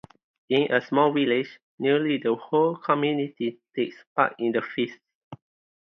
In 0.49 0.73
a 0.73 0.81
small 0.81 1.13
village, 1.13 1.59
nearly 1.77 2.17
the 2.17 2.33
whole 2.33 2.75
community 2.75 3.59
takes 3.75 4.03
part 4.15 4.33
in 4.39 4.51
the 4.51 4.63
feast. 4.63 4.97